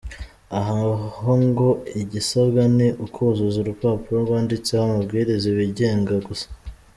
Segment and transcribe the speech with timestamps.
[0.59, 0.79] Aha
[1.21, 1.69] ho ngo
[2.01, 6.47] igisabwa ni ukuzuza urupapuro rwanditseho amabwiriza abigenga gusa.